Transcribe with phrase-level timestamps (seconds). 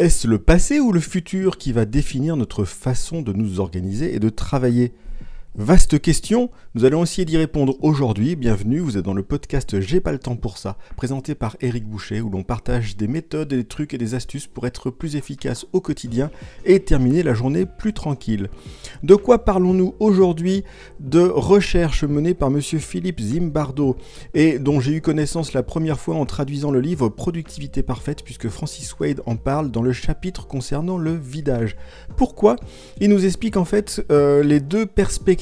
[0.00, 4.18] Est-ce le passé ou le futur qui va définir notre façon de nous organiser et
[4.18, 4.94] de travailler?
[5.56, 8.36] Vaste question, nous allons essayer d'y répondre aujourd'hui.
[8.36, 11.84] Bienvenue, vous êtes dans le podcast J'ai pas le temps pour ça, présenté par Eric
[11.88, 15.66] Boucher, où l'on partage des méthodes, des trucs et des astuces pour être plus efficace
[15.72, 16.30] au quotidien
[16.64, 18.48] et terminer la journée plus tranquille.
[19.02, 20.62] De quoi parlons-nous aujourd'hui?
[21.00, 23.96] De recherches menées par monsieur Philippe Zimbardo
[24.34, 28.48] et dont j'ai eu connaissance la première fois en traduisant le livre Productivité parfaite, puisque
[28.48, 31.76] Francis Wade en parle dans le chapitre concernant le vidage.
[32.16, 32.54] Pourquoi?
[33.00, 35.39] Il nous explique en fait euh, les deux perspectives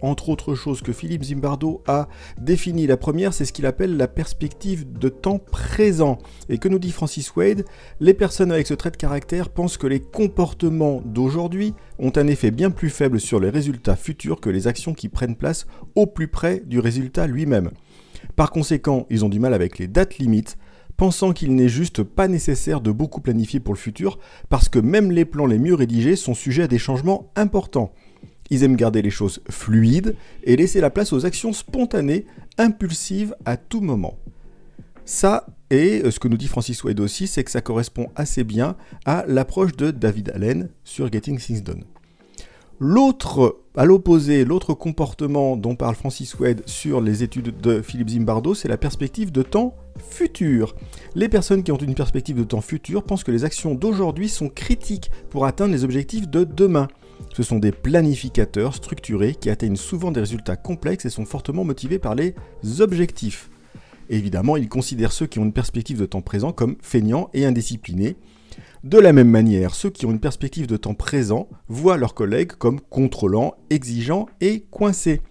[0.00, 2.86] entre autres choses, que Philippe Zimbardo a défini.
[2.86, 6.18] La première, c'est ce qu'il appelle la perspective de temps présent.
[6.48, 7.64] Et que nous dit Francis Wade?
[8.00, 12.50] Les personnes avec ce trait de caractère pensent que les comportements d'aujourd'hui ont un effet
[12.50, 16.28] bien plus faible sur les résultats futurs que les actions qui prennent place au plus
[16.28, 17.70] près du résultat lui-même.
[18.34, 20.56] Par conséquent, ils ont du mal avec les dates limites,
[20.96, 24.18] pensant qu'il n'est juste pas nécessaire de beaucoup planifier pour le futur,
[24.48, 27.92] parce que même les plans les mieux rédigés sont sujets à des changements importants.
[28.50, 32.26] Ils aiment garder les choses fluides et laisser la place aux actions spontanées,
[32.58, 34.18] impulsives à tout moment.
[35.04, 38.44] Ça, et euh, ce que nous dit Francis Wade aussi, c'est que ça correspond assez
[38.44, 41.84] bien à l'approche de David Allen sur Getting Things Done.
[42.78, 48.52] L'autre, à l'opposé, l'autre comportement dont parle Francis Wade sur les études de Philippe Zimbardo,
[48.52, 49.74] c'est la perspective de temps
[50.10, 50.74] futur.
[51.14, 54.50] Les personnes qui ont une perspective de temps futur pensent que les actions d'aujourd'hui sont
[54.50, 56.88] critiques pour atteindre les objectifs de demain.
[57.34, 61.98] Ce sont des planificateurs structurés qui atteignent souvent des résultats complexes et sont fortement motivés
[61.98, 62.34] par les
[62.80, 63.48] objectifs.
[64.10, 68.16] évidemment, ils considèrent ceux qui ont une perspective de temps présent comme feignants et indisciplinés.
[68.84, 72.52] De la même manière, ceux qui ont une perspective de temps présent voient leurs collègues
[72.52, 75.22] comme contrôlants, exigeants et coincés.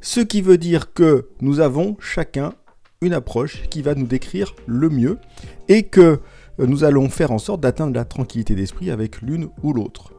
[0.00, 2.54] Ce qui veut dire que nous avons chacun
[3.02, 5.18] une approche qui va nous décrire le mieux
[5.68, 6.20] et que
[6.58, 10.15] nous allons faire en sorte d'atteindre la tranquillité d'esprit avec l'une ou l'autre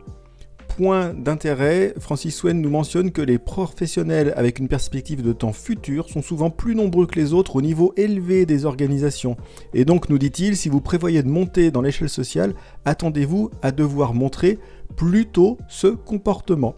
[0.77, 6.07] point d'intérêt, Francis Swen nous mentionne que les professionnels avec une perspective de temps futur
[6.07, 9.37] sont souvent plus nombreux que les autres au niveau élevé des organisations.
[9.73, 12.53] Et donc, nous dit-il, si vous prévoyez de monter dans l'échelle sociale,
[12.85, 14.59] attendez-vous à devoir montrer
[14.95, 16.75] plutôt ce comportement.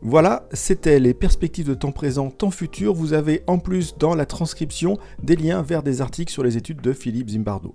[0.00, 2.94] Voilà, c'était les perspectives de temps présent, temps futur.
[2.94, 6.80] Vous avez en plus dans la transcription des liens vers des articles sur les études
[6.80, 7.74] de Philippe Zimbardo.